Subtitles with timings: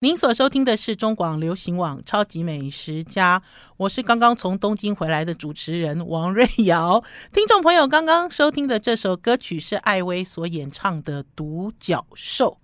[0.00, 3.40] 您所收听的是中广流行网《超级美食家》，
[3.76, 7.02] 我是刚刚从东京回来的主持人王瑞瑶。
[7.32, 12.58] 听众朋友，刚刚收听的这首歌曲是艾薇所演唱的《独角兽》。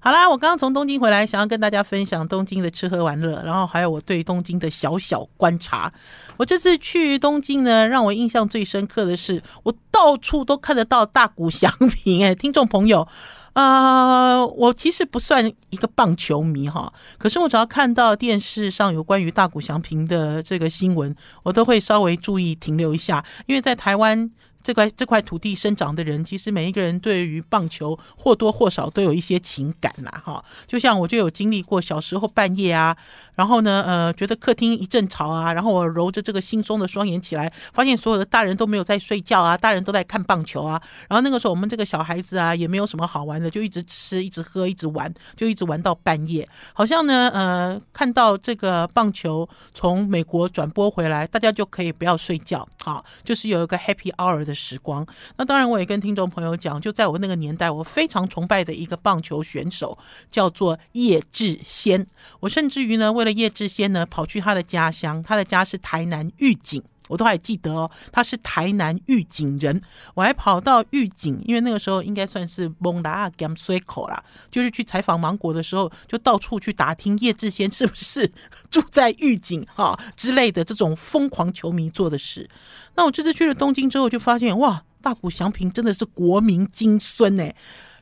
[0.00, 5.92] 好啦，我刚刚从东京回来，想要跟大家分享东京的吃喝玩乐，然后还有我对东京的小小观察。
[6.38, 12.24] 我这次去东京呢，让我印象最深刻的是，我到处都看得到大谷祥平。
[12.24, 13.06] 哎，听众朋友。
[13.52, 24.30] 啊、我其实不算一个棒球迷哈，可是我只要看到电视上有关于大谷翔平的这个新闻，我都会稍微注意停留一下，因为在台湾。
[24.62, 30.44] 这块这块土地生长的人，其实每一个人对于棒球或多或少都有一些情感啦，哈。
[30.66, 32.94] 就像我就有经历过小时候半夜啊，
[33.40, 40.78] 然后呢，呃，觉得客厅一阵吵啊，然后我揉着这个惺忪的双眼起来，发现所有的大人都没有在睡觉啊，大人都在看棒球啊。
[41.08, 46.46] 然后那个时候我们这个小孩子啊，也没有什么好玩的，就一直吃，一直喝，一直玩，就一直玩到半夜。
[46.74, 54.54] 好像呢，呃，看到这个棒球从美国转播回来，大家就可以不要睡觉，好，就是有一个 Happy Hour 的。
[54.60, 55.06] 时光，
[55.38, 59.96] 那当然我也跟听众朋友讲，就在我那个年代，我非常崇拜的一个棒球选手
[60.30, 62.06] 叫做叶志先。
[62.40, 66.82] 我甚至于呢，为了叶志先呢，跑去他的家乡，他的家是台南玉井。
[67.08, 69.80] 我都还记得哦，他是台南玉井人，
[70.14, 78.30] 我还跑到玉井，因为那个时候应该算是蒙拉阿甘水口啦，就是去采访芒果的时候，就到处去打听叶志先是不是
[78.70, 82.48] 住在玉井哈之类的这种疯狂球迷做的事。
[82.94, 87.52] 那我这次去了东京之后，就发现哇，大谷翔平真的是国民金孙哎，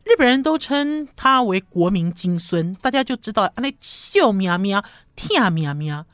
[0.09, 4.83] 日本人都称他为国民金孙，大家就知道啊那笑喵喵，
[5.15, 6.07] 跳喵喵。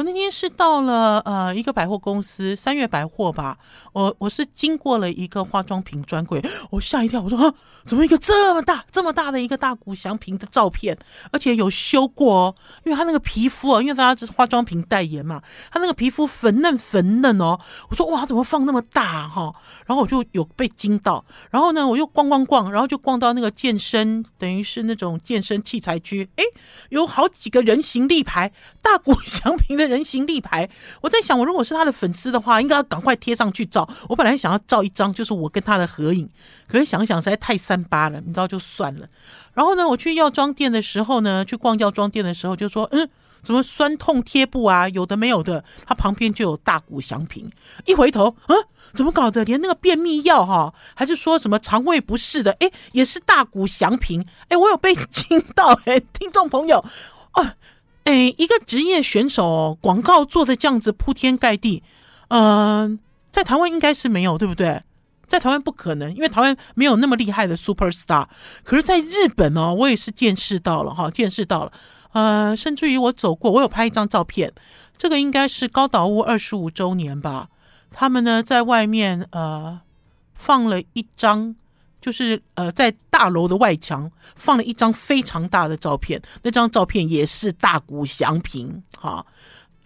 [0.00, 3.58] 我那天是到了呃一个百货公司，三月百货吧。
[3.92, 10.96] 我我是经过了一个化妆品专柜，我吓一跳，我说啊，怎么一个这么大这么大的一个大谷祥平的照片，
[11.32, 17.58] 而且有修过哦，因为他那个皮肤啊，因为大家是化妆品代言嘛，他那个皮肤粉嫩粉嫩哦。
[17.90, 19.52] 我说哇，怎么放那么大哈？
[19.84, 26.44] 然后我就有被惊到，然后呢，我又逛逛逛，然后就逛到那个健身，等于是那种健身器材区，诶，
[26.88, 30.68] 有好几个人形立牌，大谷祥平的人形立牌。
[31.00, 33.88] 我在想，我如果是他的粉丝的话，应该要赶快贴上去照。
[34.08, 36.28] 我本来想要照一张，就是我跟他的合影，
[36.68, 39.06] 可是想想实在太三八了，你知道就算了。
[39.52, 43.08] 然后呢，我去药妆店的时候呢，去逛药妆店的时候就说，嗯，
[43.42, 47.50] 怎么酸痛贴布啊，有的没有的，他旁边就有大谷祥平。
[47.84, 48.56] 一回头，嗯，
[48.94, 49.44] 怎么搞的？
[49.44, 54.24] 连那个便秘药哈，还是说什么肠胃不适的，哎，也是大谷祥平。
[54.48, 56.78] 哎，我有被 惊到，哎，听众朋友，
[57.34, 57.46] 哦，
[58.10, 61.82] 哎，一个职业选手广告做的这样子铺天盖地，
[62.28, 62.98] 嗯。
[63.30, 64.82] 在台湾应该是没有，对不对？
[65.28, 68.26] 在台湾不可能，因为台湾没有那么厉害的 super star。
[68.64, 71.72] 可是，在日本哦，我也是见识到了哈，见识到了。
[72.10, 74.52] 呃，甚至于我走过，我有拍一张照片，
[74.98, 77.50] 这个应该是高岛屋二十五周年吧。
[77.92, 79.80] 他们呢，在外面呃
[80.34, 81.54] 放了一张，
[82.00, 89.24] 就是呃在大楼的外墙放了一张非常大的照片，那张照片也是大谷祥平哈。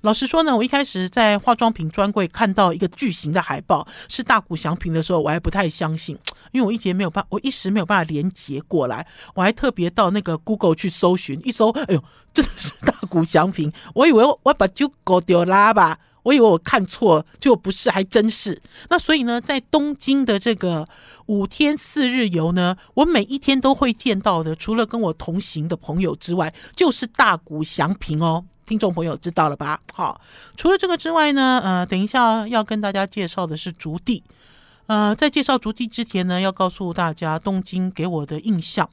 [0.03, 6.15] 老实说呢，我一开始在化妆品专柜看到一个巨型的海报是大谷祥平的时候，我还不太相信，
[6.53, 9.07] 因为我一直没有办，我一时没有办法连接过来。
[9.35, 12.05] 我还特别到那个 Google 去搜寻，一搜，哎呦，
[12.35, 13.73] 真的是大谷祥平！
[13.95, 18.61] 我以为我把就搞丢啦吧，我以为我看错，就不是，还真是。
[18.91, 20.89] 那所以呢，在东京的这个
[21.27, 28.45] 五天四日游呢，我每一天都会见到的，除了跟我同行的朋友之外，就是大谷祥平哦。
[28.67, 29.79] 听众朋友知道了吧？
[29.93, 30.21] 好，
[30.57, 34.25] 除了这个之外呢，呃，等一下要跟大家介绍的是竹地。
[34.87, 38.89] 呃，在介绍竹地之前呢，要告诉大家东京给我的印象。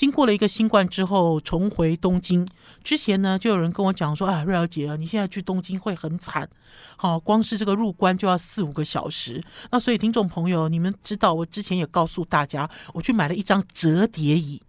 [0.00, 2.48] 经过了一个新冠之后，重回东京
[2.82, 6.48] 之前呢，就有人跟我讲说：“啊，瑞儿姐啊，你现在去东京会很惨，
[6.96, 14.62] 好，光是这个入关就要四五个小时。”那所以听众朋友，你们知道，我之前也告诉大家，我去买了一张折叠椅。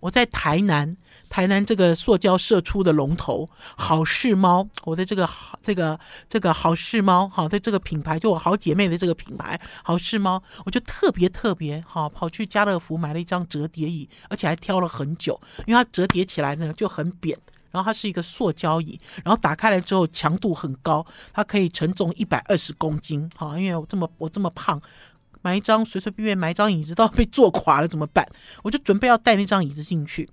[0.00, 0.96] 我在台南，
[1.36, 3.46] 台南这个塑胶射出的龙头
[3.76, 6.00] 好事猫，我的这个好这个
[6.30, 17.38] 这个好事猫，好的这个品牌，就我好姐妹的这个品牌好事猫，我就特别特别好跑去家乐福买了一张折叠椅，而且还挑了很久，因为它折叠起来呢就很扁，
[17.70, 24.80] 然后它是一个塑胶椅，然后打开来之后强度很高，它可以承重一百二十公斤，好，因为我这么我这么胖。
[25.42, 28.26] 买一张随随便便买一张椅子都要被坐垮了怎么办？
[28.62, 30.26] 我就准备要带那张椅子进去。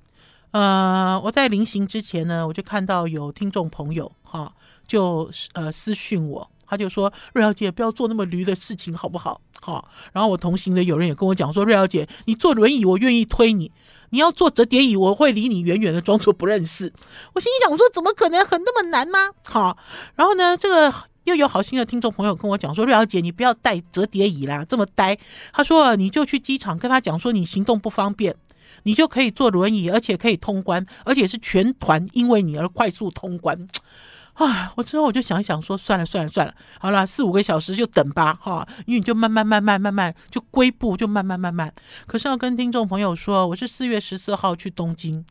[0.53, 4.53] 呃，我在临行之前呢，我就看到有听众朋友哈，
[4.87, 9.41] 就呃私讯我，他就说瑞小姐不要做那么驴的事情好不好？
[9.61, 13.71] 好，然后我同行的有人也跟我讲说瑞小姐你坐轮椅我愿意推你。
[14.09, 16.93] 你要坐折叠椅，我会离你远远的，装作不认识。
[17.33, 19.31] 我心里想，我说怎么可能很那么难吗？
[19.43, 19.75] 好，
[20.13, 25.17] 然后呢，这个又有好心的听众朋友跟我讲说，瑞小姐，你不要带折叠椅啦，这么呆。
[25.51, 28.35] 他说，你就去机场跟他讲说，你行动不方便，
[28.81, 33.67] 你就可以坐轮椅，而且可以通关，而且是全团因为你而快速通关。
[34.33, 34.73] 啊！
[34.75, 41.71] 我之后我就想想，说算了算了算了，好了，四五个小时就等吧，哈，因为你就慢慢慢慢慢慢就归步，就慢慢慢慢。
[42.07, 45.23] 可是要跟听众朋友说，我是四月十四号去东京，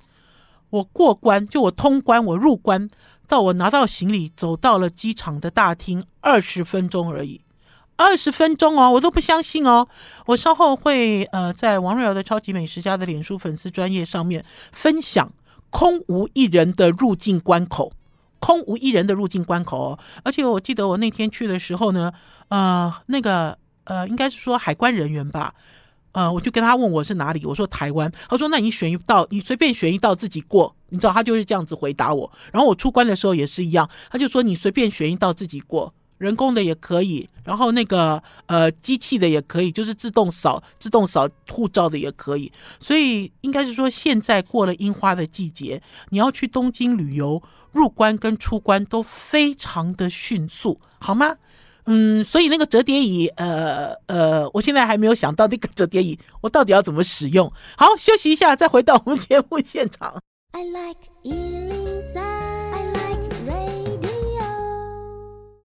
[0.71, 2.89] 我过关就我通关，我入关
[3.27, 7.41] 到我拿到行李，走到了机场的大厅，二十分钟而已，
[8.03, 9.87] 二十分钟哦，我都不相信哦。
[10.27, 15.33] 我稍后会呃在王瑞瑶的超级美食家的脸书粉丝专页上面分享
[15.71, 17.93] 空无一人的入境关口。
[18.41, 22.13] 空无一人的入境关口哦，而且我记得我那天去的时候呢，
[22.49, 25.55] 呃，那个呃，应该是说海关人员吧，
[26.11, 32.29] 呃，我就跟他问我是哪里，我说台湾，他说那你选一道，你随便选一道自己过，你知道他就是这样子回答我。
[32.53, 42.51] 然后我出关的时候也是一样，他就说你随便选一道自己过，人工的也可以，然后那个呃机器的也可以，就是自动扫自动扫护照的也可以。
[42.79, 47.43] 所以应该是说现在过了樱花的季节，你要去东京旅游。
[47.73, 51.35] 入关跟出关都非常的迅速，好吗？
[51.87, 57.51] 嗯，所以那个折叠椅，呃呃，我现在还没有想到那个折叠椅，我到底要怎么使用？
[57.79, 60.21] 好，休息一下，再回到我们节目现场。
[60.53, 61.01] I like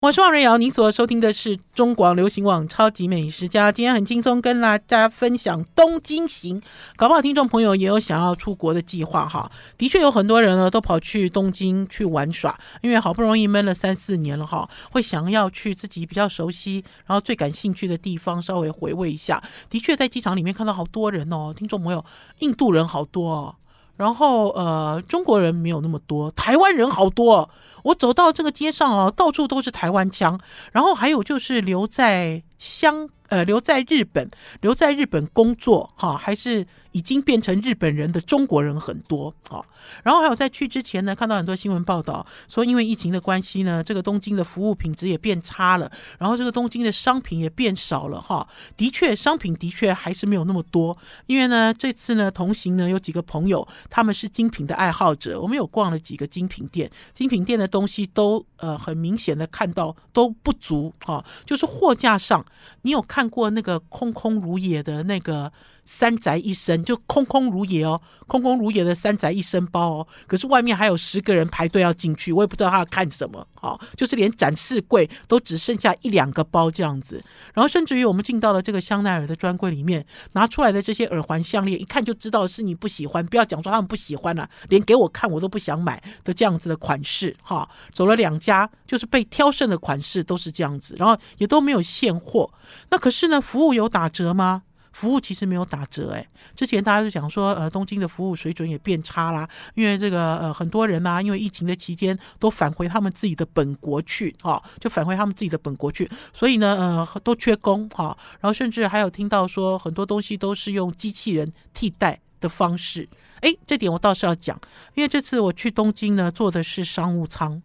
[0.01, 3.71] 我是王瑞瑶，你所收听的是中广流行网超级美食家。
[3.71, 6.59] 今天很轻松跟大家分享东京行，
[6.95, 9.51] 搞不好听众朋友也有想要出国的计划哈。
[9.77, 19.39] 的确有很多人呢都跑去东京去玩耍，因为好不容易闷了三四年了哈，会想要去自己比较熟悉，然后最感兴趣的地方稍微回味一下。
[19.69, 22.03] 的确在机场里面看到好多人哦，听众朋友，
[22.39, 23.55] 印度人好多哦。
[24.01, 27.47] 然后呃，中国人没有那么多，台湾人好多。
[27.83, 30.39] 我走到这个街上啊，到处都是台湾腔。
[30.71, 34.29] 然后还有就是留在香呃留在日本
[34.61, 36.67] 留在日本工作哈，还是。
[36.93, 39.63] 已经变成日本人的中国人很多啊，
[40.03, 48.45] 然后还有在去之前呢，看到很多新闻报道说，因为疫情的关系呢，这个东京的服务品质也变差了，然后这个东京的商品也变少了哈。
[48.75, 50.97] 的确，商品的确还是没有那么多，
[51.27, 62.45] 因为呢，这次呢同行呢有几个朋友，他们是精品的爱好者，我们有逛了几个精品店，精品店的东西都呃很明显的看到都不足哈，就是货架上，
[62.83, 65.51] 你有看过那个空空如也的那个。
[65.83, 77.21] 三宅一生就空空如也哦，空空如也的三宅一生包哦，可是外面还有十个人排队要进去，我也不知道他要看什么，好，就是连展示柜都只剩下一两个包这样子，
[77.53, 92.49] 然后甚至于我们进到了这个香奈儿的专柜里面，拿出来的这些耳环项链，一看就知道是你不喜欢，不要讲说他们不喜欢了，连给我看我都不想买的这样子的款式，哈，走了两家就是被挑剩的款式都是这样子，然后也都没有现货，
[92.89, 94.63] 那可是呢，服务有打折吗？
[94.91, 113.07] 服务其实没有打折哎，之前大家就讲说，呃，东京的服务水准也变差啦，因为这个呃很多人呐，因为疫情的期间都返回他们自己的本国去，哈，就返回他们自己的本国去，所以呢，呃，都缺工哈，然后甚至还有听到说很多东西都是用机器人替代的方式，
[113.39, 114.59] 哎，这点我倒是要讲，
[114.93, 117.61] 因为这次我去东京呢，坐的是商务舱，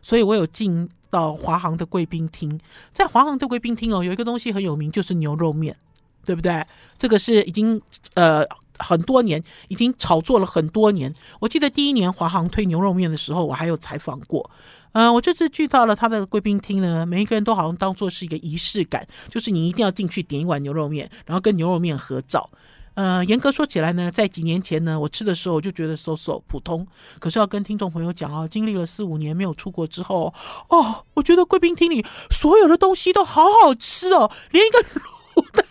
[0.00, 2.60] 所以我有进到华航的贵宾厅，
[2.92, 5.76] 在华航的贵宾厅哦，有一个东西很有名，就是牛肉面。
[6.24, 6.64] 对不对？
[6.98, 7.80] 这个是已经
[8.14, 8.44] 呃
[8.78, 11.12] 很多年，已经炒作了很多年。
[11.40, 14.50] 我记得第一年华航推牛肉面的时候，我还有采访过。
[14.92, 22.50] 呃，我这次去到了他的贵宾厅呢，每一个人都好像当做是一个仪式感，就是你一定要进去点一碗牛肉面，然后跟牛肉面合照。
[22.92, 26.86] 呃，严格说起来呢，在几年前呢，我吃的时候我就觉得 so so 普通。
[27.18, 30.34] 可是要跟听众朋友讲啊，经历了四五年没有出国之后，
[30.68, 35.00] 哦，我觉得贵宾厅里所有的东西都好好吃哦，连一个。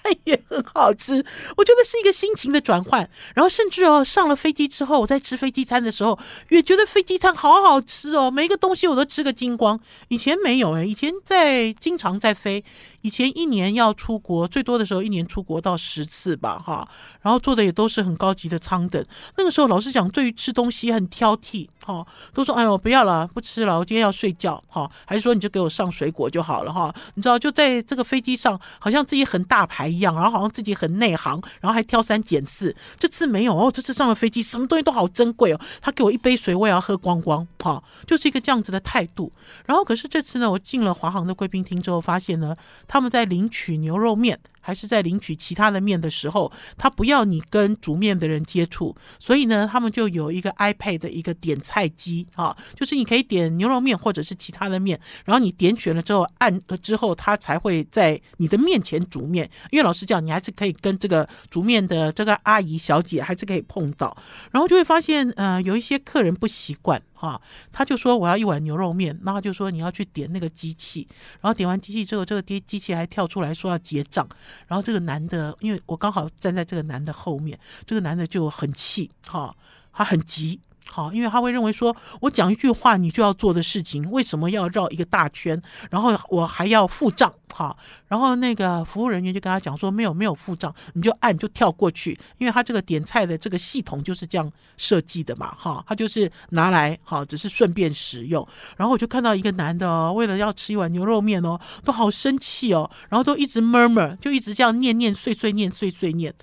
[0.03, 1.23] 它 也很好吃，
[1.57, 3.09] 我觉得是一个心情的转换。
[3.35, 6.17] 然后甚至哦，上了飞机之后，我在吃飞机餐的时候，
[6.49, 9.79] 也觉得飞机餐好好吃哦，每一个东西我都吃个精光。
[10.07, 12.63] 以前没有诶，以前在经常在飞。
[13.01, 16.87] 以前一年要出国最多的时候，一年出国到十次吧，哈，
[17.21, 19.03] 然后坐的也都是很高级的舱等。
[19.37, 32.75] 那个时候老实讲，对于吃东西很挑剔，哈，都说哎呦不要了，不吃了，我今天要睡觉，哈，还是说你就给我上水果就好了，哈，你知道就在这个飞机上，好像自己很大牌一样，然后好像自己很内行，然后还挑三拣四。
[32.99, 39.31] 这次没有哦，这次上了飞机，什么东西都好珍贵哦，他给我一杯水，我也要喝光光，哈，就是一个这样子的态度。
[39.65, 42.55] 然后可是这次呢，我进了华航的贵宾厅之后，发现呢。
[42.91, 59.49] 他们在领取牛肉面还是在领取其他的面的时候，他不要你跟煮面的人接触，所以呢，他们就有一个 iPad 的一个点菜机啊，就是你可以点牛肉面或者是其他的面，然后你点选了之后按了之后，他才会在你的面前煮面。
[59.71, 64.15] 因为老实讲，你还是可以跟这个煮面的这个阿姨小姐还是可以碰到，
[64.51, 67.01] 然后就会发现呃有一些客人不习惯。
[67.13, 67.39] 哈，
[67.71, 71.07] 他就说我要一碗牛肉面，然后就说你要去点那个机器，
[71.39, 74.27] 然后点完机器之后，这个机机器还跳出来说要结账，
[74.67, 79.55] 然后这个男的，因为我刚好站在这个男的后面，这个男的就很气，哈，
[79.91, 80.59] 他很急。
[80.91, 85.59] 好，因为他会认为说，我讲一句话，你就要做的事情，为什么要绕一个大圈？
[85.89, 87.77] 然后我还要付账，好，
[88.09, 98.45] 然后那个服务人员就跟他讲说，没有没有付账，你就按就跳过去，因为他这个点菜的这个系统就是这样设计的嘛，哈，他就是拿来好，只是顺便使用。
[98.75, 106.33] 然后我就看到一个男的哦，为了要吃一碗牛肉面哦，都好生气哦，然后都一直 murmur，就一直这样念念碎碎念碎碎念。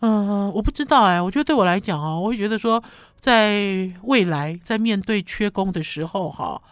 [0.00, 2.80] 嗯、我不知道哎，我觉得对我来讲哦，我会觉得说，
[3.20, 6.62] 在未来在面对缺工的时候哈，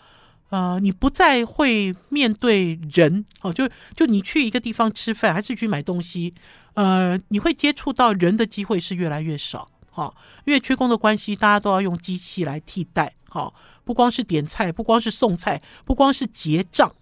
[0.50, 6.32] 呃，你不再会面对人哦，就就你去一个地方吃饭还是去买东西，
[6.74, 13.52] 呃，你会接触到人的机会是越来越少哈，因为缺工的关系，大家都要用机器来替代哈，
[13.84, 16.92] 不光是点菜，不光是送菜，不光是结账。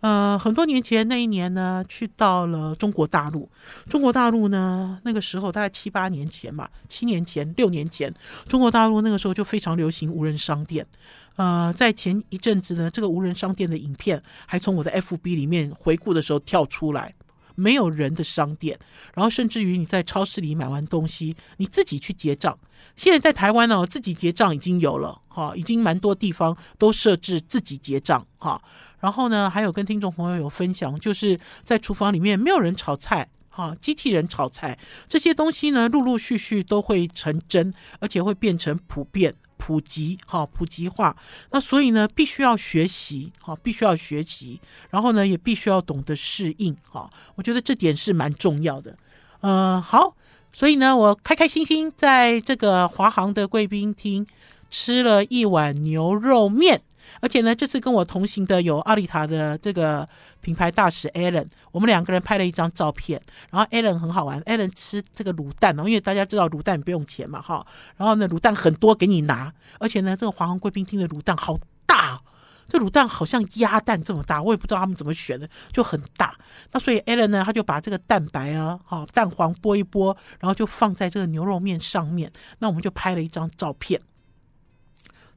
[0.00, 3.50] 呃，很多年前那一年呢，去到了中国大陆。
[3.90, 8.12] 中国大陆呢，那个时候大概七八年前嘛，七年前、六年前，
[8.46, 10.86] 中国大陆那个时候就非常流行无人商店。
[11.34, 17.12] 呃，在前一阵子呢，这个无人商店的影片还从我的 FB 里面回顾的时候跳出来，
[17.56, 18.78] 没有人的商店。
[19.14, 22.56] 然后甚至于你在超市里买完东西，你自己去结账。
[22.94, 28.62] 现在在台湾呢，自己结账已经有了，哈，已经蛮多地方都设置自己结账，哈。
[29.00, 34.78] 然后呢，还有跟听众朋友有分享，就是在厨房里面没有人炒菜，哈，机器人炒菜
[35.08, 41.16] 这些东西呢，陆陆续续都会成真，而且会变成普遍、普及，哈，普及化。
[41.50, 47.08] 那所以呢，必须要学习，哈，必须要学习，然后呢，也必须要懂得适应，哈。
[47.36, 48.96] 我觉得这点是蛮重要的。
[49.40, 50.16] 呃，好，
[50.52, 54.26] 所以呢，我开开心心在这个华航的贵宾厅
[54.70, 56.82] 吃了一碗牛肉面。
[57.20, 60.08] 而且呢，这次跟我同行的有阿丽塔的这个
[60.40, 63.20] 品牌大使 Alan，我们两个人拍了一张照片。
[63.50, 67.66] 然后 Alan 很好玩，Alan 吃这个卤蛋哦，因为大家知道卤蛋不用钱嘛，哈。
[67.96, 72.20] 然后呢，卤蛋很多给你拿，而且呢，这个华航贵宾厅的卤蛋好大，
[72.68, 76.36] 这卤蛋好像鸭蛋这么大，我也不知道他们怎么选的，就很大。
[76.72, 82.30] 那所以 Alan 呢，他就把这个蛋白啊，哈，蛋黄剥一剥，然后就放在这个牛肉面上面。
[82.58, 84.00] 那我们就拍了一张照片。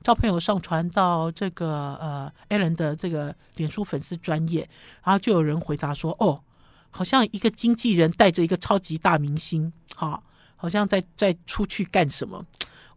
[0.04, 4.68] 照片有上传到这个呃 Alan 的这个脸书粉丝专业，
[5.04, 6.42] 然后就有人回答说：“哦，
[6.90, 10.24] 好像一个经纪人带着一个超级大明星，好，
[10.56, 12.44] 好像在在出去干什么？”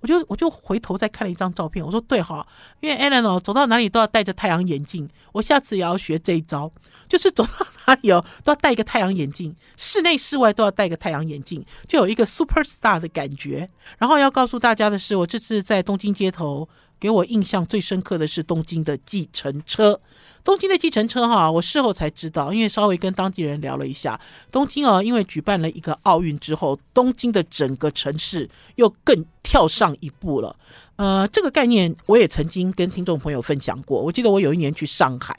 [0.00, 2.46] 我就我就回头再看了一张照片，我说：“对哈，
[2.80, 6.70] 因为 Alan 哦，走到哪里都要戴着太阳眼镜，我下次也要学这一招，
[7.08, 13.70] 就是走到哪里哦都要戴一个太阳眼镜，室内室外都要戴个太阳眼镜，就有一个 super star 的感觉。
[13.96, 16.68] 然后要告诉大家的是，我这次在东京街头。”
[17.04, 20.00] 给我印象最深刻的是东京的计程车。
[20.42, 24.18] 东京的计程车哈，我事后才知道，因为稍微跟当地人聊了一下，
[24.50, 30.56] 东京啊，因为举办了一个奥运之后，东京的整个城市又更跳上一步了。
[30.96, 34.00] 呃，这个概念我也曾经跟听众朋友分享过。
[34.00, 35.37] 我记得我有一年去上海，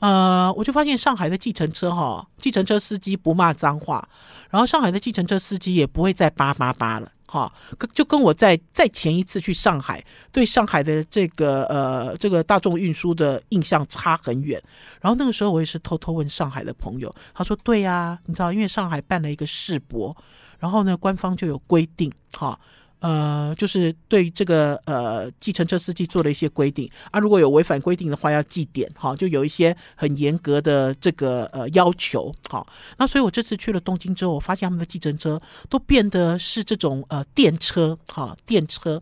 [0.00, 4.06] 呃，我就发现上海的计程车哈，计程车司机不骂脏话，
[4.50, 7.12] 然后上海的计程车司机也不会再叭叭叭了。
[7.30, 7.52] 哈，
[7.92, 14.60] 就跟我在再前一次去上海，对上海的这个呃这个大众运输的印象差很远。
[15.00, 20.16] 然后那个时候我也是偷偷问上海的朋友，他说：“对呀，你知道，因为上海办了一个世博，
[20.58, 22.58] 然后呢，官方就有规定，哈。”
[23.00, 32.66] 呃，就是对这个呃计程车司机做了一些规定啊，如果有违反规定的话，要记点哈，就有一些很严格的这个呃要求哈。
[32.96, 39.00] 那所以我这次去了东京之后，我发现他们的计程车都变得是这种呃电车哈，电车。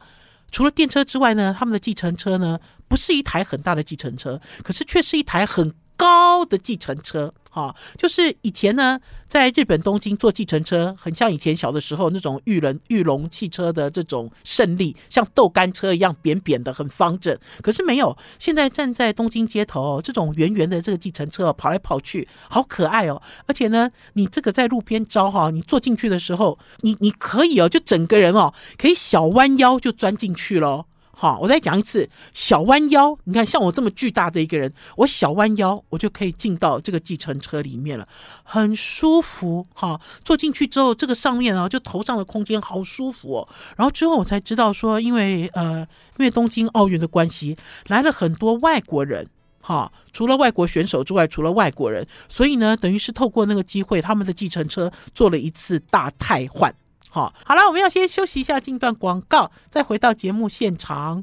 [0.50, 7.32] 除了电车之外呢，他们的计程车呢不是一台很大的计程车，可是却是一台很高的计程车。
[7.56, 17.34] 啊，就是以前呢，在日本东京坐计程车，很像以前小的时候那种裕仁裕隆汽车的这种胜利，像豆干车一样扁扁的，很方正。
[17.62, 23.22] 可是没有，现在站在东京街头，这种圆圆的这个计程车跑来跑去，好可爱哦！
[23.46, 30.84] 而且呢，你这个在路边招哈，你坐进去的时候，你你可以哦，就整个人哦，可以小弯腰就钻进去了。
[31.18, 38.06] 好，我再讲一次，小弯腰，你看像我这么巨大的一个人，我小弯腰，我就可以进到这个计程车里面了，
[38.42, 39.98] 很舒服哈。
[40.22, 43.48] 坐进去之后，这个上面啊，就头上的空间好舒服哦。
[43.78, 45.78] 然后之后我才知道说，因为呃，
[46.18, 47.56] 因为东京奥运的关系，
[47.86, 49.26] 来了很多外国人
[49.62, 56.74] 哈，除了外国选手之外，除了外国人，所以呢，等于是透过那个机会，他们的计程车做了一次大汰换。
[57.16, 61.22] 好，好了，我们要先休息一下，进段广告，再回到节目现场。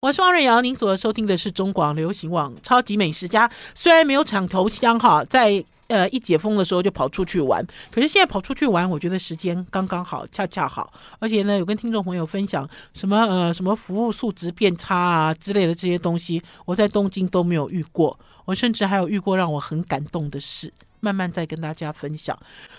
[0.00, 3.46] 我是王瑞瑶，您所收听的是中广流行网《超级美食家》。
[3.76, 10.92] 虽然没有抢头香哈，在呃一解封的时候就跑出去玩，可是现在跑出去玩，我觉得时间刚刚好，恰恰好。
[11.20, 18.18] 而且呢，有跟听众朋友分享什么呃什么服务素质变差啊之类的这些东西，我在东京都没有遇过。
[18.46, 22.36] 我甚至还有遇过让我很感动的事，慢慢再跟大家分享。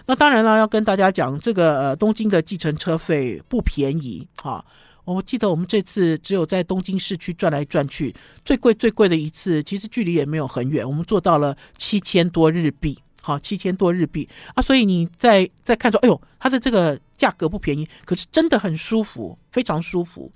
[0.07, 4.65] 那当然了，要跟大家讲这个呃东京的计程车费不便宜哈。
[5.05, 14.61] 我记得我们这次只有在东京市区转来转去，最贵最贵的一次，其实距离也没有很远，我们做到了七千多日币，好，七千多日币啊。
[14.61, 20.29] 所以你在在看说，哎呦，它的这个价格不便宜，可是真的很舒服，非常舒服。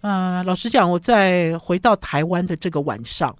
[0.00, 3.34] 呃，老实讲，我在回到台湾的这个晚上。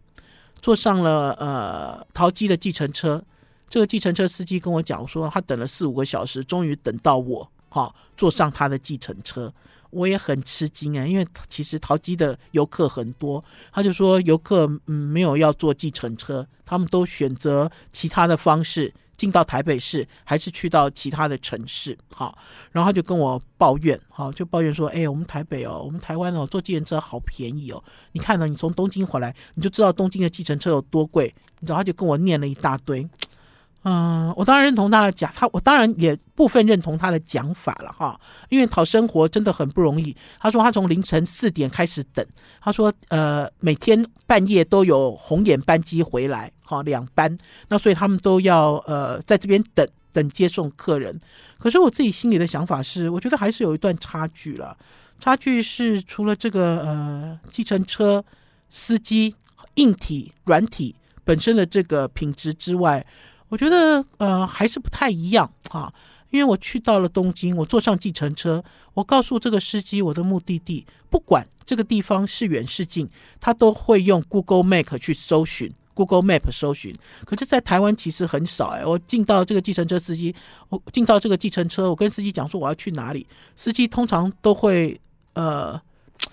[0.65, 3.23] 坐上了呃桃机的计程车，
[3.69, 9.53] 这个计程车司机跟我讲说，他等了四五个小时，终于等到我哈、哦，坐上他的计程车，
[9.91, 18.91] 我也很吃惊啊，因为其实桃机的游客很多，他就说游客嗯没有要坐计程车，他们都选择其他的方式。
[19.17, 21.97] 进到台北市，还是去到其他的城市？
[22.13, 22.37] 好，
[22.73, 27.83] 然后他就跟我抱怨，好，就抱怨说：“哎，我们台北哦，我们台湾哦，坐计程车好便宜哦。
[28.13, 31.35] 你看呢，你从东京回来，你就知道东京的计程车有多贵。
[31.61, 33.09] 然后他就跟我念了一大堆。
[33.87, 40.17] 嗯，我当然认同他的讲，他我当然也部分认同他的讲法了哈，因为讨生活真的很不容易。
[40.41, 42.25] 他说他从凌晨四点开始等，
[42.63, 47.37] 他说呃每天半夜都有红眼班机回来，哈两班，
[47.69, 51.19] 那所以他们都要呃在这边等等接送客人。
[51.59, 54.75] 可是我自己心里的想法是，我觉得还是有一段差距了，
[55.21, 58.25] 差距是除了这个呃计程车
[58.71, 59.35] 司机
[59.75, 63.05] 硬体软体本身的这个品质之外。
[63.55, 65.93] 我觉得呃还是不太一样啊，
[66.31, 68.65] 因为我去到了东京，我坐上计程车，
[68.95, 76.93] 我告诉这个司机我的目的地，不管这个地方是远是近，他都会用 Google Map 去搜寻，Google Map 搜寻。
[77.25, 80.35] 可是，在台湾其实很少哎，我进到这个计程车司机，
[80.69, 85.01] 我进到这个计程车，我跟司机讲说我要去哪里，司机通常都会
[85.35, 85.81] 呃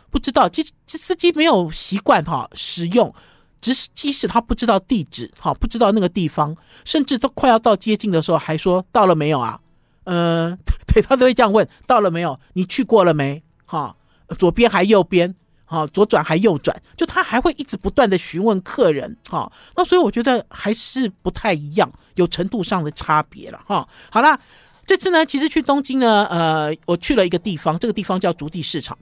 [0.10, 3.13] 不知道，这这司机没有习惯哈使用。
[3.62, 9.60] 只是即使他不知道地址，哈，不知道那个地方，甚至都快要到接近的时候，还说到了没有啊？
[10.06, 10.58] 呃，
[10.91, 12.39] 对，他都会这样问，到了没有？
[12.54, 13.41] 你去过了没？
[13.65, 13.95] 哈，
[14.38, 15.36] 左边还右边？
[15.65, 16.76] 哈，左转还右转？
[16.97, 23.88] 就他还会一直不断的询问客人，哈，那所以我觉得还是不太一样，有程度上的差别了，哈。
[24.10, 24.38] 好啦，
[24.86, 28.97] 这次呢，其实去东京呢，呃，我去了一个地方，这个地方叫足地市场。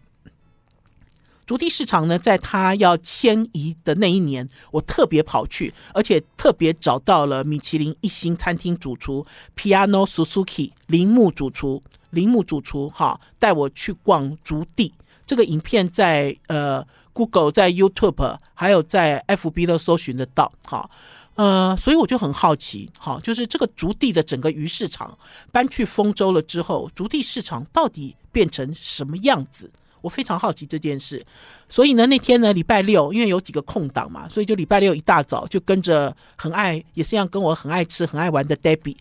[1.49, 9.25] 竹地市场呢，在他要迁移的那一年，我特别跑去，而且特别找到了米其林一星餐厅主厨
[9.57, 11.81] Piano Suzuki 铃木主厨，
[12.11, 14.93] 铃木主厨哈，带我去逛竹地。
[15.25, 20.87] 这个影片在呃 Google、在 YouTube 还有在 FB 都搜寻得到哈。
[21.33, 25.17] 呃，所以我就很好奇，哈，就是这个竹地的整个鱼市场
[25.51, 29.71] 搬去丰州了之后，竹地市场到底变成什么样子？
[30.01, 31.23] 我非常好奇这件事，
[31.67, 38.95] 所以呢，那天呢，礼拜六，因为有几个空档嘛，所以就礼拜六一大早就跟着很爱，也是一样跟我很爱吃、很爱玩的 Debbie，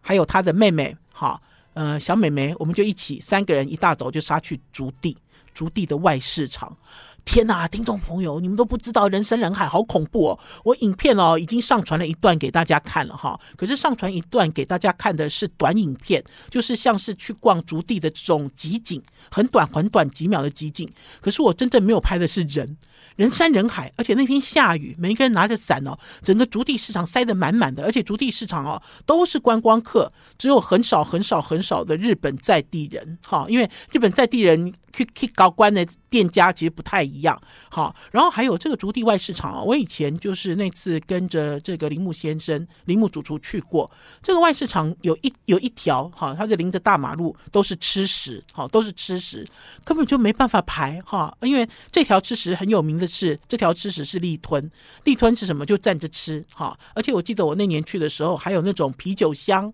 [0.00, 1.40] 还有他的妹妹，哈，
[1.72, 5.16] 呃，小妹妹，我们就一起三个人一大早就杀去竹地，
[5.54, 6.76] 竹地的外市场。
[7.24, 10.38] 天呐，听众朋友，你们都不知道人山人海，好恐怖哦！
[10.62, 20.86] 我影片哦已经上传了一段给大家看了哈，可是上传一段给大家看的是短影片，就是像是去逛竹地的这种集锦，很短很短几秒的集锦。
[21.22, 22.76] 可是我真正没有拍的是人。
[23.16, 43.90] 人山人海，而且那天下雨，每一个人拿着伞哦，整个竹地市场塞得满满的，而且竹地市场哦都是观光客，只有很少很少很少的日本在地人，哈，因为日本在地人去去搞官的店家其实不太一样，哈，然后还有这个竹地外市场啊，我以前就是那次跟着这个铃木先生、铃木主厨去过
[44.22, 49.46] 这个外市场，有一有一条哈，它是临着大马路，都是吃食，哈，都是吃食，
[49.82, 53.08] 根本就没办法排哈，因为这条吃食很有名的。
[53.14, 54.68] 是这条吃食是立吞，
[55.04, 55.64] 立吞是什么？
[55.64, 56.76] 就站着吃哈。
[56.94, 59.72] 而且我记得我那年去的时候，还有那种啤酒箱，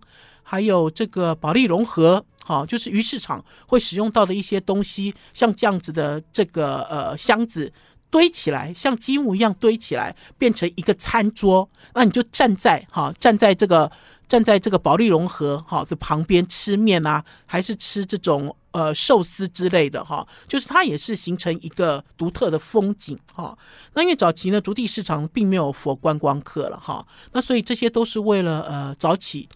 [0.50, 7.72] 还有这个保利融合，好，就是鱼市场会使用到的一些东西，像这样子的这个呃箱子
[8.10, 13.88] 堆起来，像积木一样堆起来，变成一个餐桌，那你就站在哈，站在这个
[14.26, 23.56] 站在这个保利融合哈的旁边吃面啊，还是吃这种呃寿司之类的哈，就是它也是形成一个独特的风景哈。
[23.94, 29.48] 那因为早期呢，筑地市场并没有佛观光客了哈，那所以这些都是为了呃早起。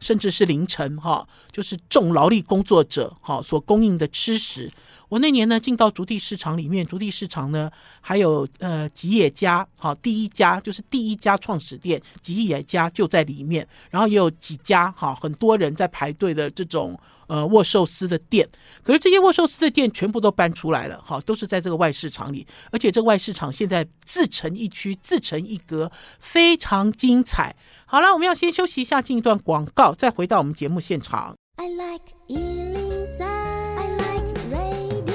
[0.00, 4.70] 甚至是凌晨哈，就是重劳力工作者哈所供应的吃食。
[5.08, 16.98] 我那年呢进到竹地市场里面，竹地市场呢还有呃吉野家哈，第一家就是第一家创始店吉野家就在里面，然后也有几家哈很多人在排队的这种。
[17.26, 18.48] 呃，握寿司的店，
[18.82, 27.56] 可是这些握寿司的店全部都搬出来了，好，都是在这个外市场里，而且这个外市场现在自成一区，自成一格，非常精彩。
[27.84, 31.34] 好了，我们要先休息一下，进一段广告，再回到我们节目现场。
[31.56, 35.06] I like 103, I like radio。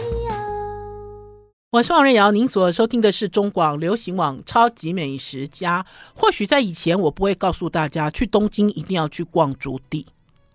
[1.71, 5.83] 我是王瑞瑶，您所收听的是中广流行网《超级美食家》。
[6.19, 10.07] 或许在以前，我不会告诉大家，去东京一定要去逛竹地，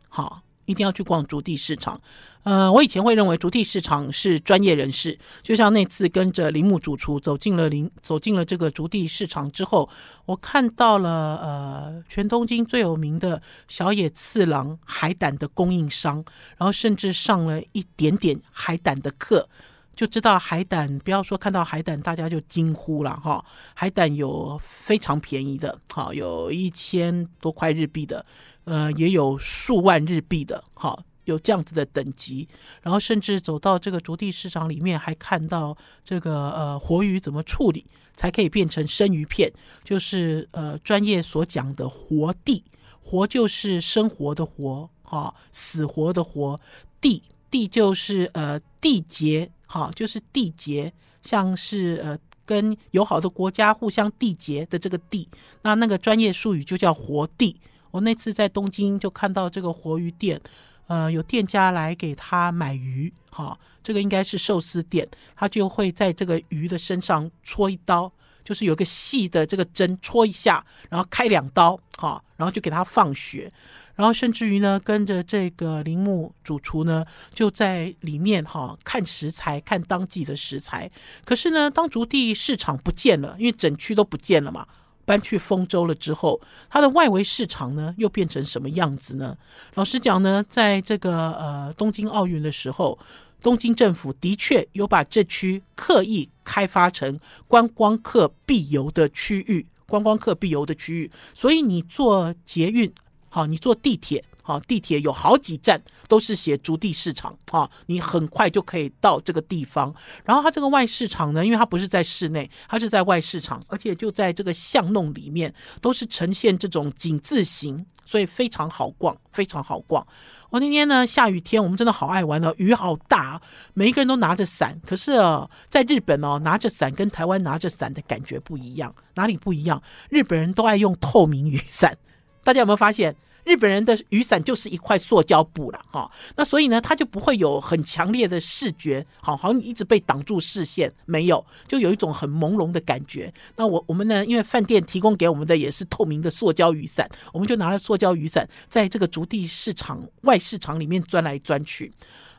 [0.09, 0.43] 好。
[0.67, 2.01] 一定要去逛竹地市场，
[2.43, 9.89] 呃，我以前会认为竹地市场是专业人士，就像那次跟着铃木主厨走进了林，走进了这个竹地市场之后，
[10.27, 11.11] 我看到了
[11.43, 16.25] 呃，全东京最有名的小野次郎海胆的供应商，
[16.57, 19.49] 然后甚至上了一点点海胆的课，
[19.97, 28.25] 就知道海胆，不要说看到海胆大家就惊呼了哈，海胆有非常便宜的，哈，有一千多块日币的。
[28.65, 32.49] 呃，也有数万日币的，好，有这样子的等级，
[32.83, 39.53] 然后甚至走到这个竹地市场里面，还看到这个呃活鱼怎么处理才可以变成生鱼片，
[39.85, 42.65] 就是呃专业所讲的活地，
[43.01, 46.61] 活就是生活的活，哈，死活的活，
[47.01, 55.29] 地地就是呃缔结，哈，就是缔结，像是呃跟友好的国家互相缔结的这个地，
[55.63, 57.61] 那那个专业术语就叫活地。
[57.91, 60.41] 我那次在东京就看到这个活鱼店，
[60.87, 68.13] 呃，有店家来给他买鱼，哈，这个应该是寿司店，他就会在这个鱼的身上戳一刀，
[68.45, 73.51] 就是有个细的这个针戳一下，然后开两刀，哈，然后就给他放血，
[73.97, 77.05] 然后甚至于呢，跟着这个铃木主厨呢，
[77.35, 80.89] 就在里面哈看食材，看当季的食材。
[81.25, 84.67] 可是呢，当竹地市场不见了，因为整区都不见了嘛。
[85.07, 89.39] 搬去丰州了之后，它的外围市场呢又变成什么样子呢？
[89.75, 92.99] 老实讲呢，在这个呃东京奥运的时候，
[93.41, 101.09] 东京政府的确有把这区刻意开发成观光客必游的区域，观光客必游的区域。
[101.33, 102.93] 所以你坐捷运，
[103.37, 104.25] 好，你坐地铁。
[104.43, 109.95] 好，地铁有好几站都是写筑地市场，哈，你很快就可以到这个地方。
[110.25, 120.07] 然后它这个外市场呢，因为它不是在室内，它是在外市场，而且就在这个巷弄里面，都是呈现这种井字形，所以非常好逛，非常好逛。
[120.49, 123.43] 我那天呢，下雨天，我们真的好爱玩哦，雨好大，
[123.75, 124.81] 每一个人都拿着伞。
[124.87, 129.83] 可是哦，在日本哦，拿着伞跟台湾拿着伞的感觉不一样，哪里不一样？
[130.09, 131.99] 日本人都爱用透明雨伞，
[132.45, 133.17] 大家有没有发现？
[133.47, 143.33] 日本人的雨伞就是一块塑胶布了哈，那所以呢，它就不会有很强烈的视觉，好，好像一直被挡住视线，没有，就有一种很朦胧的感觉。
[143.55, 151.93] 那我我们呢，因为饭店提供给我们的也是透明的塑胶雨伞，我们就拿了塑胶雨伞，在这个竹地市场外市场里面钻来钻去。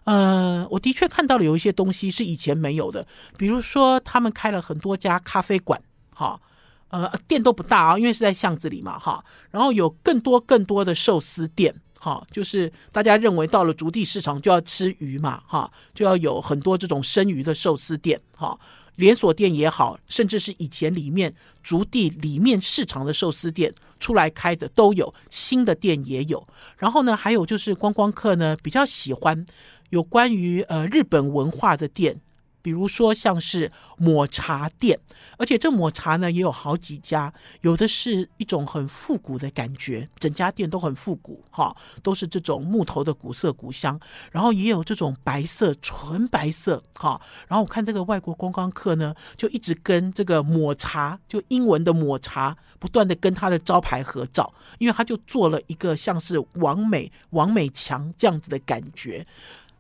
[0.03, 5.81] 呃，我的确看到了有一些东西是以前没有的，比如说他们开了很多家咖啡馆，
[6.13, 6.37] 哈。
[6.89, 9.23] 呃，店都不大啊，因为是在巷子里嘛，哈。
[9.51, 18.57] 然后有更多更多的寿司店，哈，就是大家认为到了竹地市场就要吃鱼嘛，哈，就要有很多这种生鱼的寿司店，哈，
[18.95, 26.47] 连锁店也好，甚至是以前里面竹地里面市场的寿司店出来开的都有，新的店也有。
[26.77, 29.45] 然后呢，还有就是观光客呢比较喜欢
[29.89, 32.21] 有关于呃日本文化的店。
[32.67, 34.99] 比如说像是抹茶店，
[35.37, 43.97] 而且这抹茶呢也有好几家，有的是一种很复古的感觉，整家店都很复古，哈，都是这种木头的古色古香。
[44.33, 47.21] 然后也有这种白色纯白色，哈。
[47.47, 59.25] 然后我看这个外国观光客呢，就一直跟这个抹茶，就英文的抹茶，不断的跟他的招牌合照，因为他就做了一个像是王美王美强这样子的感觉。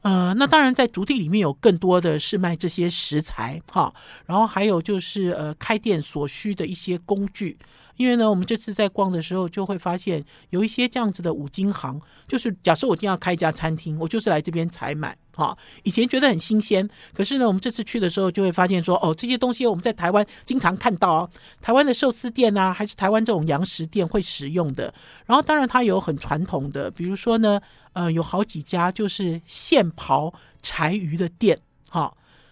[0.07, 3.93] 呃，那当然，在竹地里面有更多的是卖这些食材哈，
[4.25, 7.57] 然后还有就是呃开店所需的一些工具，
[7.97, 15.13] 因为呢，我们这次在逛的时候就会发现有一些这样子的五金行，就是假设我今天要开一家餐厅，我就是来这边采买。
[15.37, 21.29] 哈，以前觉得很新鲜，可是呢，我们这次去的时候就会发现说，哦，这些东西我们在台湾经常看到哦，
[21.61, 24.91] 台湾的寿司店、啊，还是台湾这种洋食店会使用的。
[25.27, 27.61] 然后，当然它有很传统的，比如说呢，
[27.93, 31.59] 呃，有好几家就是现刨柴鱼的店，
[31.91, 32.11] 哈。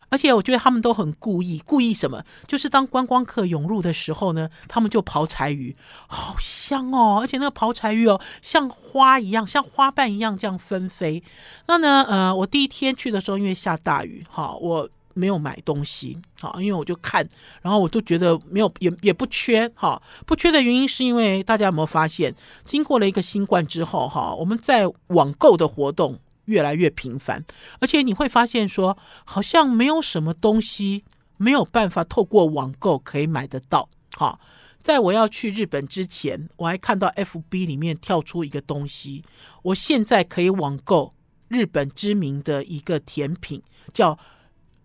[0.09, 2.23] 而且我觉得他们都很故意，故意什么？
[2.47, 5.75] 就是当观光客涌入的时候呢，他们就刨柴鱼，
[6.07, 7.19] 好香哦！
[7.21, 11.23] 而且那个刨柴鱼哦，像花一样，像花瓣一样这样纷飞。
[11.67, 17.27] 那呢，呃，我第一天去的时候，因为下大雨，哈，我没有买东西，好，因为我就看，
[17.61, 26.19] 然后我都觉得没有，也也不缺，哈，不缺的原因是因为大家有没有发现，经过了一个新冠之后，哈，我们在网购的活动。
[26.45, 27.43] 越来越频繁，
[27.79, 31.03] 而且你会发现说，好像没有什么东西
[31.37, 33.89] 没有办法透过网购可以买得到。
[34.15, 34.39] 好，
[34.81, 39.23] 在我要去日本之前，我还看到 FB 里面跳出一个东西，
[39.63, 41.13] 我现在可以网购
[41.47, 44.17] 日本知名的一个甜品，叫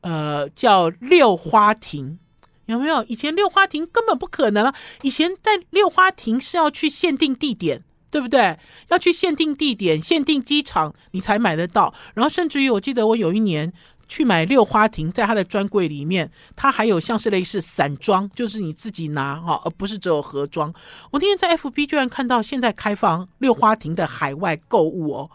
[0.01, 2.19] 呃叫六花亭，
[2.67, 3.05] 有没有？
[3.05, 7.85] 以前六花亭根本不可能啊，以前在六花亭是要去限定地点。
[8.11, 8.59] 对不对？
[8.89, 11.95] 要去限定地点、限定机场，你才买得到。
[12.15, 13.73] 然后，甚至于我记得我有一年
[14.09, 20.75] 去买六花亭，在他的专柜里面，他还有像是类似散装，就是你自己拿哈，而不是只有盒装。
[21.13, 25.31] 我那天在 FB 居然看到现在开放六花亭的海外购物哦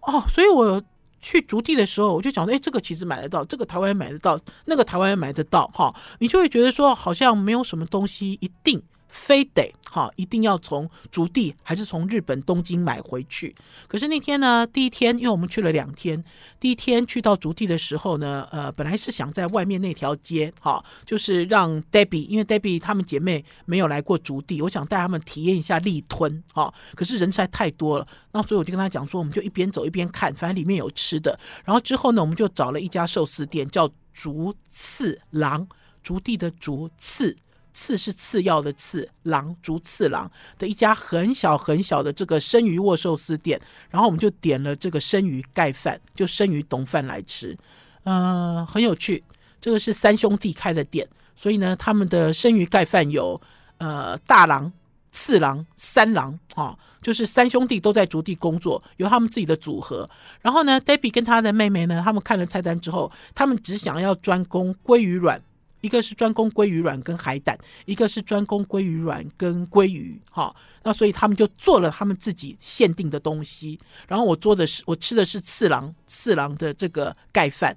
[0.00, 0.82] 哦，所以我
[1.20, 8.82] 去竹地的时候，我就想说，哎，这个其实买得到，这个台湾也买得到，那个台湾也买得到哈，你就会觉得说，好像没有什么东西一定。
[9.12, 13.54] 非得哈，一定要从竹地还是从日本东京买回去？
[13.86, 16.24] 可是那天呢，第一天，因为我们去了两天，
[16.58, 26.72] 第一天去到竹地的时候呢，呃，本来是想在外面那条街哈，就是让 Debbie，因为 Debbie 她们姐妹没有来过竹地，我想带她们体验一下立吞哈。
[26.94, 31.38] 可是人实在太多了，那所以我就跟她讲说，我们就一边走一边看，反正里面有吃的。
[31.66, 35.68] 然后之后呢，我们就找了一家寿司店，叫竹次郎，
[36.02, 37.36] 竹地的竹次。
[37.72, 47.56] 次是次要的次，郎竹次郎的一家很小很小的这个生鱼握寿司店，然后我们就点了这个生鱼盖饭，就生鱼丼饭来吃，
[48.04, 49.22] 嗯、呃，很有趣。
[49.60, 53.40] 这个是三兄弟开的店，所以呢，他们的生鱼盖饭有
[53.78, 54.72] 呃大郎、
[55.10, 60.10] 次郎、三郎啊，就是三兄弟都在竹地工作，有他们自己的组合。
[60.40, 65.40] 然后呢，Debbie 跟他的妹妹呢，他们看了菜单之后，他们只想要专攻鲑鱼卵。
[65.82, 73.78] 一个是专攻鲑鱼卵跟海胆，一个是专攻鲑鱼卵跟鲑鱼，哈，那所以他们就做了他们自己限定的东西。
[74.06, 77.76] 然后我做的是，我吃的是次郎次郎的这个盖饭，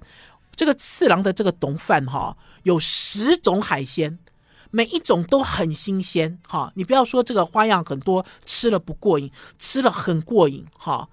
[0.54, 4.16] 这个次郎的这个丼饭，哈，有十种海鲜，
[4.70, 11.08] 每一种都很新鲜，哈，你不要说这个花样很多，吃了不过瘾，吃了很过瘾，哈，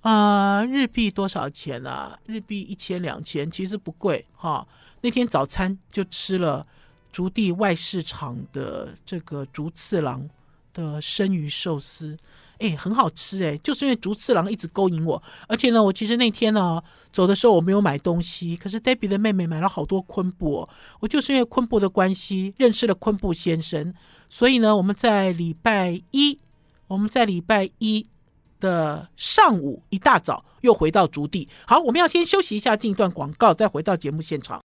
[0.00, 2.18] 啊，日币多少钱啊？
[2.24, 4.66] 日币一千两千，其实不贵，哈。
[5.00, 6.66] 那天早餐就吃了
[7.12, 10.28] 竹地外市场的这个竹次郎
[10.74, 12.16] 的生鱼寿司，
[12.58, 16.82] 哎，很好吃哎，就是因为竹次郎一直勾引我，而且呢，我其实那天呢
[17.12, 20.68] 走的时候我没有买东西，可是 Debbie 的妹妹买了好多昆布，
[21.00, 23.94] 我就是因为昆布的关系认识了昆布先生，
[24.28, 26.38] 所以呢，我们在礼拜一，
[26.86, 28.06] 我们在礼拜一
[28.60, 31.48] 的上午一大早又回到竹地。
[31.66, 34.60] 好，我们要先休息一下，进一段广告，再回到节目现场。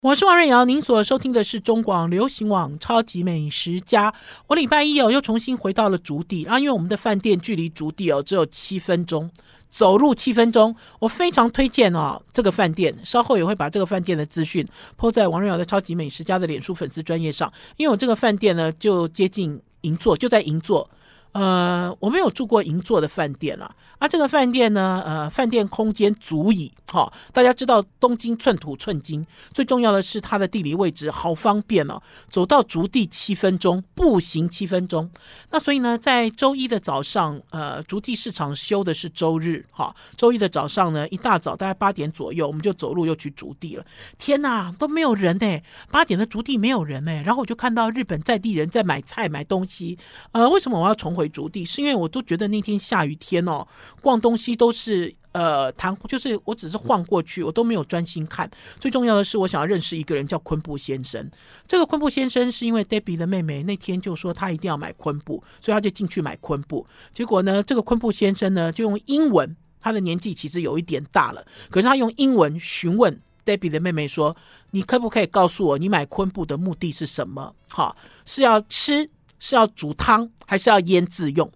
[0.00, 4.10] 我是王瑞瑶，您所收听的是中广流行网《超级美食家》。
[4.46, 9.28] 我礼拜一哦，又重新回到了竹地啊，因为我们的饭店距离竹地哦只有七分钟，
[9.68, 10.74] 走路七分钟。
[11.00, 17.52] 我非常推荐哦这个饭店，稍后也会把这个饭店的资讯 po 在王瑞瑶的《超级美食家》的脸书粉丝专业上。
[17.76, 20.88] 因为我这个饭店呢，就接近银座，就在银座。
[21.32, 23.74] 呃，我没有住过银座的饭店了。
[23.98, 26.72] 啊，这个饭店呢，呃，饭店空间足矣。
[26.90, 35.10] 哈、哦，大家知道东京寸土寸金，最重要的是它的地理位置好方便哦，走到筑地七分钟，步行七分钟。
[35.50, 43.84] 那所以呢，在周一的早上，呃，筑地市场休的是周日，哈、周一的早上呢，一大早大概八点左右，我们就走路又去筑地了。
[44.16, 45.60] 天哪，都没有人呢，
[45.90, 47.12] 八点的筑地没有人呢。
[47.26, 49.98] 然后我就看到日本在地人在买菜买东西。
[50.32, 51.64] 呃，为什么我要重回筑地？
[51.64, 53.66] 是因为我都觉得那天下雨天哦。
[54.00, 58.48] 逛东西都是呃谈，就是我只是晃过去，我都没有专心看。
[58.78, 61.28] 最重要的是，我想要认识一个人，叫昆布先生。
[61.66, 66.86] 这个昆布先生是因为 Debbie 的妹妹那天就说他一定要买昆布，所以他就进去买昆布。
[67.12, 74.36] 结果呢，这个昆布先生呢就用英文，他的年纪其实有一点大了，可是他用英文询问 Debbie 的妹妹说
[74.72, 77.54] ：“你可不可以告诉我，你买昆布的目的是什么？
[77.70, 81.50] 好，是要吃，是要煮汤，还是要腌制用？”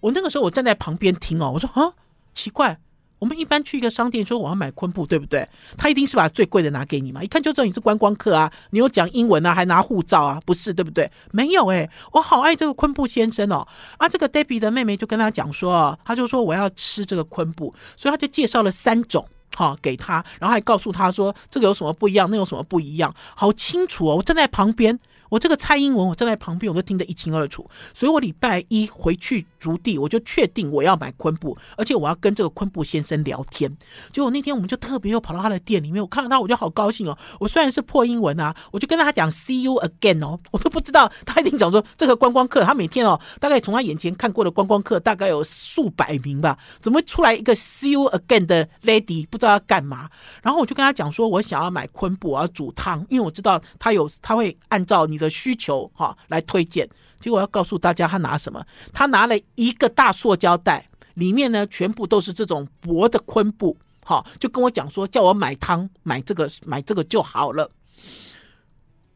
[0.00, 1.92] 我那个时候我站在旁边听哦，我说：“啊，
[2.34, 2.78] 奇怪。”
[3.20, 5.48] 我们一般去一个商店说我要买昆布，对不对？
[5.78, 11.10] 他一定是把最贵的拿给你嘛，一看就知道你是观光客啊，你有讲英文啊，还拿护照啊，不是对不对？
[11.30, 13.66] 没有哎、我好爱这个昆布先生哦。
[13.96, 24.16] 啊，这个 Debbie 的妹妹就跟他讲说，他就说我要吃这个昆布，所以他就介绍了三种哈给他，然后还告诉他说这个有什么不一样，那有什么不一样，好清楚哦。
[24.16, 25.00] 我站在旁边。
[25.34, 27.68] 我这个蔡英文，我站在旁边，我都听得一清二楚。
[27.92, 33.70] 所以我礼拜一回去筑地，我就确定我要买昆布，而且我要跟这个昆布先生聊天。
[34.12, 37.18] 结果那天我们就特别又跑到他的店里面，我看到他，我就好高兴哦。
[37.40, 50.08] 我虽然是破英文啊，我就跟他讲 “see you again” 哦，我都不知道他一定讲说这个观光客，他每天哦，大概从他眼前看过的观光客大概有数百名吧，怎么会出来一个 “see you again” 的 lady，不知道要干嘛？
[50.42, 55.24] 然后我就跟他讲说，我想要买昆布，我要煮汤，因为我知道他有，他会按照你的。
[55.24, 56.86] 的需求哈来推荐，
[57.24, 58.62] 结果要告诉大家，他拿什么？
[58.92, 67.70] 他拿了一个大塑胶袋，里面呢全部都是这种薄的昆布，哈，就跟我讲说叫我买汤，买这个买这个就好了。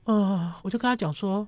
[0.04, 1.46] 啊、我就跟他讲说，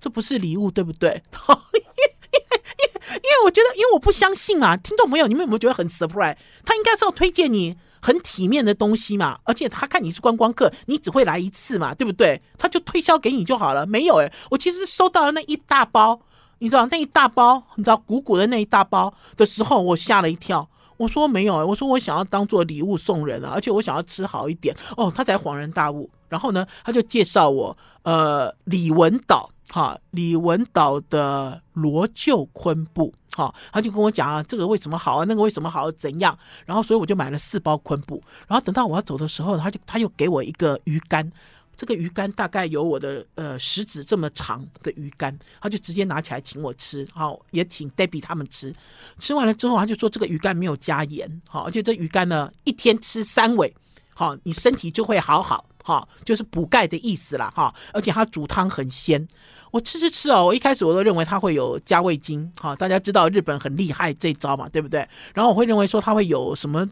[0.00, 1.10] 这不是礼物，对不对？
[1.74, 6.38] 因为因因为我觉得，因为我不相信啊，听众朋友，你们有没有觉得很 surprise？
[6.64, 7.76] 他应该是要推荐你。
[8.06, 12.40] 很体面的东西嘛，而且他看你是观光客，你只会来一次嘛，对不对？
[12.56, 13.84] 他就推销给你就好了。
[13.84, 16.16] 没有诶，我其实收到了那一大包，
[16.60, 20.68] 你知道那一大包，你知道鼓鼓的那一大包的时候，我吓了一跳。
[20.98, 25.12] 我说没有诶，我说我想要当做礼物送人啊，而且我想要吃好一点哦。
[25.12, 29.50] 他才恍然大悟，然后呢，他就介绍我呃李文岛。
[29.68, 36.38] 哈，李文岛的罗臼昆布，哈，他就跟我讲啊，这个为什么好啊，那个为什么好，怎样？
[36.64, 41.30] 然后所以我就买了四包昆布，然后等到我要走的时候，他就他又给我一个鱼干，
[41.76, 48.72] 这个鱼干大概有我的呃食指这么长的鱼干，他就直接拿起来请我吃，好，也请 Debbie 他们吃。
[49.18, 53.74] 吃完了之后，他就说这个鱼干没有加盐，好，而且这鱼干呢一天吃三尾，
[54.14, 55.66] 好，你身体就会好好。
[55.86, 59.24] 哈，就是补钙的意思啦，哈，而且它煮汤很鲜。
[59.70, 65.06] 我吃吃吃哦，我一开始我都认为它会有加味精，哈，大家知道日本很厉害这招嘛，对不对？
[65.32, 66.88] 然后我会认为说它会有什么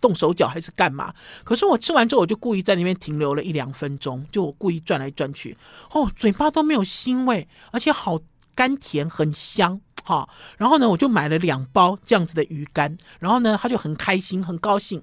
[0.00, 1.12] 动手脚还是干嘛？
[1.44, 5.54] 可是我吃完之后，我就故意在那边停留了一两分钟，就我故意转来转去，
[5.90, 8.18] 哦，嘴巴都没有腥味，而且好
[8.54, 10.28] 甘甜，很香，哈。
[10.56, 15.02] 然后呢，我就买了两包这样子的鱼干，然后呢，他就很开心，很高兴。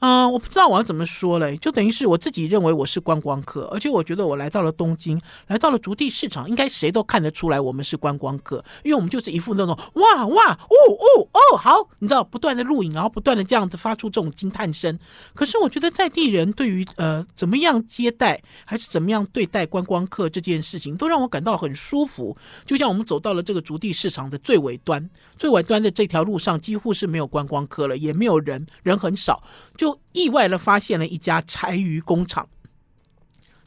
[0.00, 14.98] 嗯、我不知道我要怎么说嘞，就等于是我自己认为我是观光客，而且我觉得我来到了东京，来到了筑地市场，应该谁都看得出来我们是观光客，因为我们就是一副那种哇哇哦哦哦好，你知道不断的录影，然后不断的这样子发出这种惊叹声。
[15.34, 22.34] 可是我觉得在地人对于呃怎么样接待还是怎么样对待观光客这件事情，都让我感到很舒服。
[22.64, 29.42] 就像我们走到了这个筑地市场的最尾端，最尾端的这条路上几乎是没有观光客了，也没有人，人很少，
[29.76, 29.89] 就。
[30.12, 32.48] 意外的发现了一家柴鱼工厂。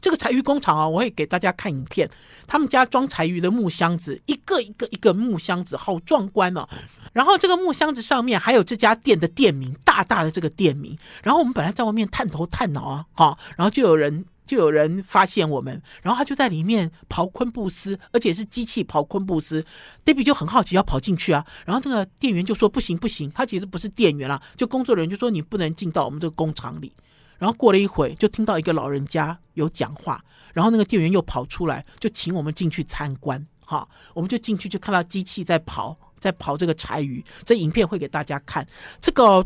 [0.00, 2.10] 这个柴鱼工厂啊，我会给大家看影片。
[2.46, 6.68] 他们家装柴鱼的木箱子，一个一个一个木箱子，好壮观哦。
[7.14, 10.98] 然后这个木箱子上面还有这家店的店名，大大的这个店名。
[11.22, 19.64] 然后我们本来在外面探头探脑啊，哈，然后就有人就有人发现我们，然后他就在里面刨昆布丝，而且是机器刨昆布丝。
[20.04, 26.92] Debbie 就很好奇要跑进去啊，然后那个店员就说不行不行，他其实不是店员啦，就工作人员就说你不能进到我们这个工厂里。
[27.36, 33.44] 然后过了一会，就听到一个老人家有讲话，然后那个店员又跑出来，就请我们进去参观。
[33.66, 37.22] 哈，我们就进去，就看到机器在刨，在刨这个柴鱼。
[37.44, 38.64] 这影片会给大家看，
[39.00, 39.44] 这个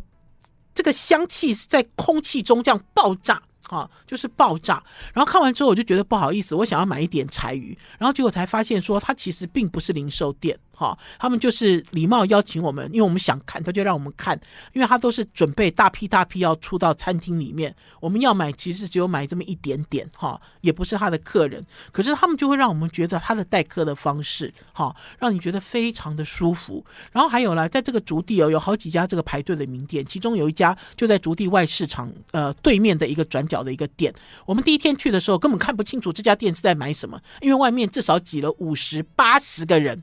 [0.75, 3.43] 这个香气是在空气中这样爆炸。
[3.69, 4.83] 啊，就是爆炸。
[5.15, 7.77] 然后看完之后，我就觉得不好意思，我想要买一点柴鱼。
[7.99, 10.59] 然后结果才发现说，它其实并不是零售店。
[10.73, 14.41] 哈，他们就是礼貌邀请我们，因为我们想看，他就让我们看，
[14.73, 17.75] 因为他都是准备大批大批要出到餐厅里面。
[17.99, 20.09] 我们要买，其实只有买这么一点点。
[20.17, 26.87] 哈，也不是他的客人，可是他们就会让我们觉得他的待客的方式，哈，让你觉得非常的舒服。
[27.11, 33.58] 然后还有呢，在这个竹地哦，有好几家这个排队的名店，其中有一家就在竹地外市场呃对面的一个转角。
[33.63, 34.13] 的一个店，
[34.47, 40.03] 我们第一天去的时候根本看不清楚这家店是在买什么，因为外面至少挤了五十八十个人，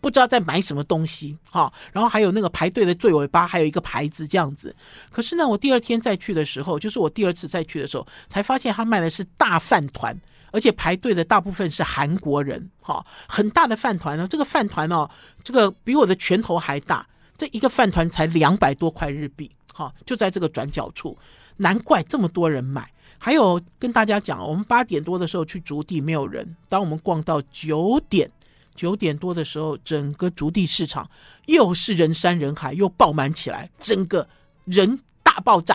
[0.00, 1.72] 不知道在买什么东西哈。
[1.92, 4.74] 然后还有那个排队的最尾巴还有一个牌子这样子。
[5.10, 10.14] 可是呢，我第二天再去的时候，就是我第二次再去的时候，才发现他卖的是大饭团，
[10.52, 14.26] 而且排队的大部分是韩国人哈，很大的饭团呢。
[14.28, 15.08] 这个饭团哦，
[15.42, 17.06] 这个比我的拳头还大，
[17.38, 21.16] 这一个饭团才两百多块日币哈，就在这个转角处，
[21.56, 22.90] 难怪这么多人买。
[23.24, 28.30] 还有跟大家讲，我们八点多的时候去竹地没有人，当我们逛到九点
[28.74, 31.08] 九点多的时候，整个竹地市场
[31.46, 34.28] 又是人山人海，又爆满起来，整个
[34.66, 35.74] 人大爆炸。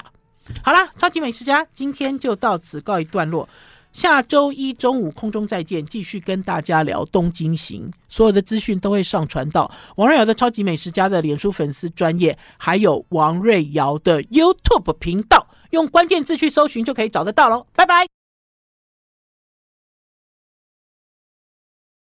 [0.63, 3.49] 好啦，超级美食家今天就到此告一段落。
[3.93, 7.91] 下周一中午空中再见，继续跟大家聊东京行。
[8.07, 17.65] 所有的资讯都会上传到王瑞瑶的超级美食家的脸书粉丝专业，还有王瑞瑶的 YouTube 频道，用关键字去搜寻就可以找得到喽。
[17.74, 18.18] 拜拜。